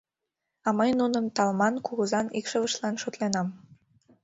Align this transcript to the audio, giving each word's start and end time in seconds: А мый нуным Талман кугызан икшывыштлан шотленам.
А 0.67 0.69
мый 0.77 0.91
нуным 0.99 1.25
Талман 1.35 1.75
кугызан 1.85 2.27
икшывыштлан 2.39 2.95
шотленам. 3.01 3.47